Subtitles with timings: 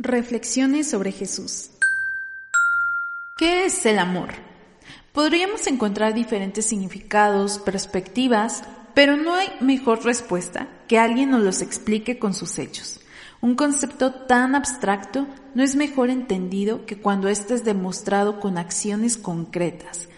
[0.00, 1.70] Reflexiones sobre Jesús.
[3.36, 4.28] ¿Qué es el amor?
[5.12, 8.62] Podríamos encontrar diferentes significados, perspectivas,
[8.94, 13.00] pero no hay mejor respuesta que alguien nos los explique con sus hechos.
[13.40, 19.16] Un concepto tan abstracto no es mejor entendido que cuando éste es demostrado con acciones
[19.16, 20.08] concretas.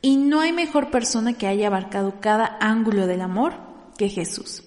[0.00, 3.54] Y no hay mejor persona que haya abarcado cada ángulo del amor
[3.98, 4.62] que Jesús.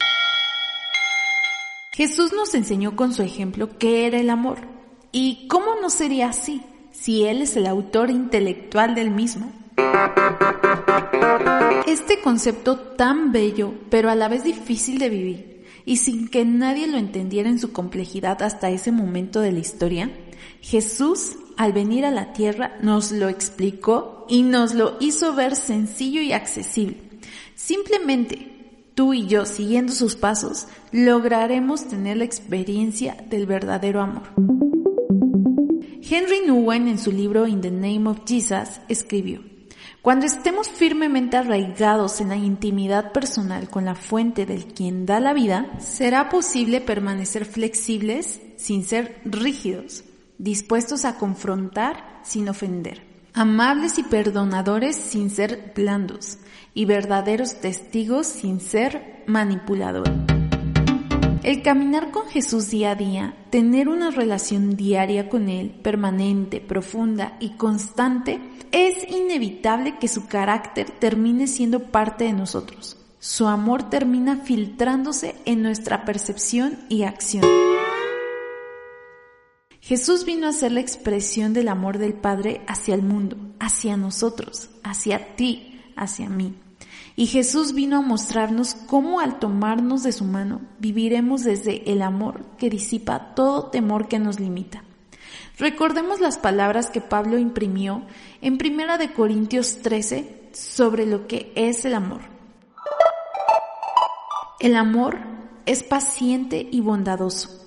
[1.98, 4.60] Jesús nos enseñó con su ejemplo qué era el amor.
[5.12, 6.62] ¿Y cómo no sería así
[6.92, 9.52] si Él es el autor intelectual del mismo?
[11.88, 16.86] Este concepto tan bello, pero a la vez difícil de vivir, y sin que nadie
[16.86, 20.12] lo entendiera en su complejidad hasta ese momento de la historia,
[20.62, 26.22] Jesús, al venir a la tierra, nos lo explicó y nos lo hizo ver sencillo
[26.22, 26.98] y accesible.
[27.56, 28.57] Simplemente
[28.98, 34.24] tú y yo, siguiendo sus pasos, lograremos tener la experiencia del verdadero amor.
[36.02, 39.44] Henry Nguyen en su libro In the Name of Jesus escribió,
[40.02, 45.34] Cuando estemos firmemente arraigados en la intimidad personal con la fuente del quien da la
[45.34, 50.06] vida, será posible permanecer flexibles sin ser rígidos,
[50.40, 53.06] dispuestos a confrontar sin ofender,
[53.38, 56.40] amables y perdonadores sin ser blandos,
[56.74, 60.10] y verdaderos testigos sin ser manipulador.
[61.44, 67.38] El caminar con Jesús día a día, tener una relación diaria con Él, permanente, profunda
[67.40, 72.98] y constante, es inevitable que su carácter termine siendo parte de nosotros.
[73.20, 77.44] Su amor termina filtrándose en nuestra percepción y acción.
[79.82, 84.70] Jesús vino a ser la expresión del amor del Padre hacia el mundo, hacia nosotros,
[84.84, 86.56] hacia ti, hacia mí.
[87.16, 92.46] Y Jesús vino a mostrarnos cómo al tomarnos de su mano viviremos desde el amor
[92.58, 94.84] que disipa todo temor que nos limita.
[95.58, 98.04] Recordemos las palabras que Pablo imprimió
[98.42, 102.22] en Primera de Corintios 13 sobre lo que es el amor.
[104.60, 105.18] El amor
[105.66, 107.67] es paciente y bondadoso.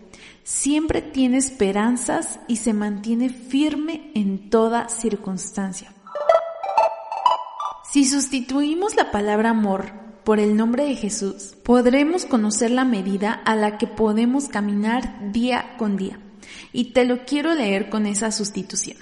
[0.43, 5.93] siempre tiene esperanzas y se mantiene firme en toda circunstancia.
[7.91, 9.91] Si sustituimos la palabra amor
[10.23, 15.75] por el nombre de Jesús, podremos conocer la medida a la que podemos caminar día
[15.77, 16.19] con día.
[16.71, 18.97] Y te lo quiero leer con esa sustitución.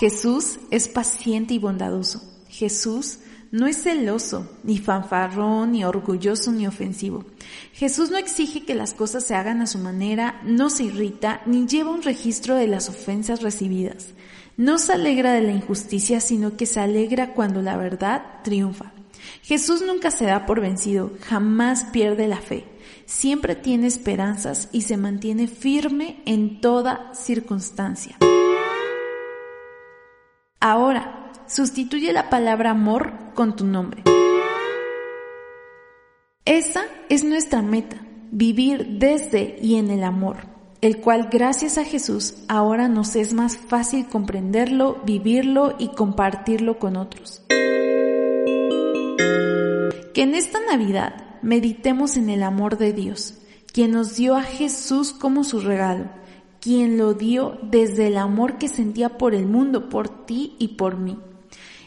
[0.00, 2.22] Jesús es paciente y bondadoso.
[2.48, 3.20] Jesús
[3.52, 7.26] no es celoso, ni fanfarrón, ni orgulloso, ni ofensivo.
[7.74, 11.66] Jesús no exige que las cosas se hagan a su manera, no se irrita, ni
[11.66, 14.14] lleva un registro de las ofensas recibidas.
[14.56, 18.92] No se alegra de la injusticia, sino que se alegra cuando la verdad triunfa.
[19.42, 22.64] Jesús nunca se da por vencido, jamás pierde la fe,
[23.04, 28.16] siempre tiene esperanzas y se mantiene firme en toda circunstancia.
[30.58, 31.21] Ahora,
[31.52, 34.02] sustituye la palabra amor con tu nombre.
[36.46, 37.98] Esa es nuestra meta,
[38.30, 40.38] vivir desde y en el amor,
[40.80, 46.96] el cual gracias a Jesús ahora nos es más fácil comprenderlo, vivirlo y compartirlo con
[46.96, 47.42] otros.
[50.14, 53.34] Que en esta Navidad meditemos en el amor de Dios,
[53.72, 56.06] quien nos dio a Jesús como su regalo,
[56.60, 60.96] quien lo dio desde el amor que sentía por el mundo, por ti y por
[60.96, 61.18] mí.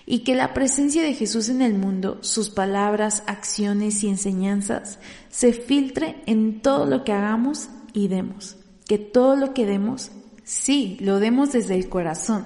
[0.06, 5.00] Y que la presencia de Jesús en el mundo, sus palabras, acciones y enseñanzas,
[5.30, 8.58] se filtre en todo lo que hagamos y demos.
[8.88, 10.12] Que todo lo que demos,
[10.44, 12.46] sí, lo demos desde el corazón,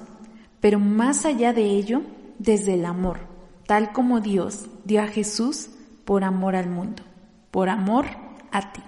[0.62, 2.02] pero más allá de ello,
[2.38, 3.30] desde el amor
[3.70, 5.70] tal como Dios dio a Jesús
[6.04, 7.04] por amor al mundo,
[7.52, 8.08] por amor
[8.52, 8.82] a ti.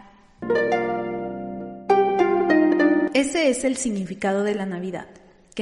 [3.13, 5.05] Ese es el significado de la Navidad,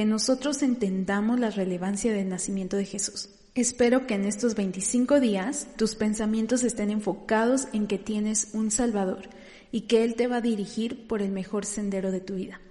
[0.00, 3.28] que nosotros entendamos la relevancia del nacimiento de Jesús.
[3.54, 9.28] Espero que en estos 25 días tus pensamientos estén enfocados en que tienes un Salvador
[9.70, 12.62] y que Él te va a dirigir por el mejor sendero de tu vida.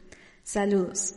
[0.44, 1.14] Saludos.